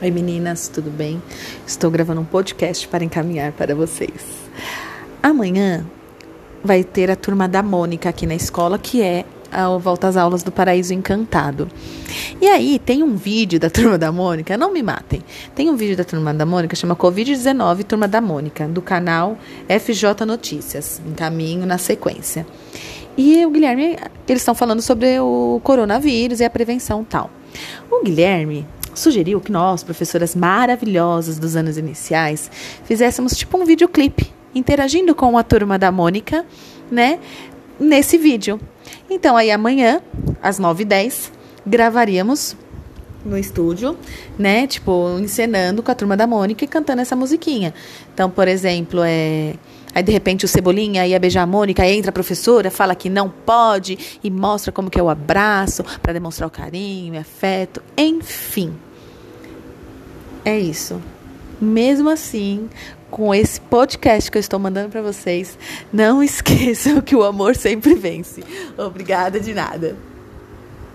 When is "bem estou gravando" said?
0.92-2.20